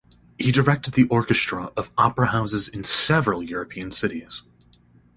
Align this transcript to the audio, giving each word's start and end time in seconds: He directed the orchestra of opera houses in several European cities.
He 0.39 0.51
directed 0.51 0.95
the 0.95 1.07
orchestra 1.09 1.71
of 1.77 1.91
opera 1.95 2.29
houses 2.31 2.67
in 2.67 2.83
several 2.83 3.43
European 3.43 3.91
cities. 3.91 4.41